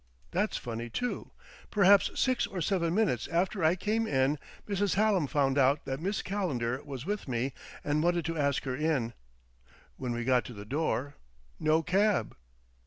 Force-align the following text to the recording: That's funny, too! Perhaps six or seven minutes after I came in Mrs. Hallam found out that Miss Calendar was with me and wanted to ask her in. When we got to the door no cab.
That's 0.31 0.57
funny, 0.57 0.89
too! 0.89 1.29
Perhaps 1.69 2.09
six 2.19 2.47
or 2.47 2.59
seven 2.59 2.95
minutes 2.95 3.27
after 3.27 3.63
I 3.63 3.75
came 3.75 4.07
in 4.07 4.39
Mrs. 4.67 4.95
Hallam 4.95 5.27
found 5.27 5.59
out 5.59 5.85
that 5.85 5.99
Miss 5.99 6.23
Calendar 6.23 6.81
was 6.83 7.05
with 7.05 7.27
me 7.27 7.53
and 7.83 8.01
wanted 8.01 8.25
to 8.25 8.35
ask 8.35 8.63
her 8.63 8.75
in. 8.75 9.13
When 9.97 10.11
we 10.13 10.23
got 10.23 10.43
to 10.45 10.53
the 10.53 10.65
door 10.65 11.13
no 11.59 11.83
cab. 11.83 12.35